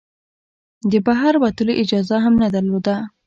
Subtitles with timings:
[0.91, 2.95] د بهر وتلو اجازه هم نه درلوده.